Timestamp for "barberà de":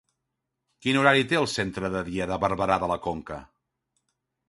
2.47-2.93